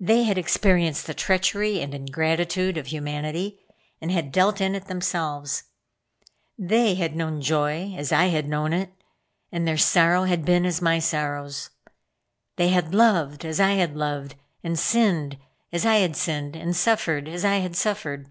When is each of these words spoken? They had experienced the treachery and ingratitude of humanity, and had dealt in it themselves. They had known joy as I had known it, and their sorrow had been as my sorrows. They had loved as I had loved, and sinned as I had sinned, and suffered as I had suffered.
They 0.00 0.24
had 0.24 0.38
experienced 0.38 1.06
the 1.06 1.14
treachery 1.14 1.80
and 1.80 1.94
ingratitude 1.94 2.76
of 2.76 2.88
humanity, 2.88 3.60
and 4.00 4.10
had 4.10 4.32
dealt 4.32 4.60
in 4.60 4.74
it 4.74 4.86
themselves. 4.86 5.62
They 6.58 6.96
had 6.96 7.14
known 7.14 7.40
joy 7.40 7.94
as 7.96 8.10
I 8.10 8.24
had 8.26 8.48
known 8.48 8.72
it, 8.72 8.92
and 9.52 9.64
their 9.64 9.78
sorrow 9.78 10.24
had 10.24 10.44
been 10.44 10.66
as 10.66 10.82
my 10.82 10.98
sorrows. 10.98 11.70
They 12.56 12.70
had 12.70 12.92
loved 12.92 13.44
as 13.44 13.60
I 13.60 13.74
had 13.74 13.94
loved, 13.94 14.34
and 14.64 14.76
sinned 14.76 15.38
as 15.70 15.86
I 15.86 15.98
had 15.98 16.16
sinned, 16.16 16.56
and 16.56 16.74
suffered 16.74 17.28
as 17.28 17.44
I 17.44 17.58
had 17.58 17.76
suffered. 17.76 18.28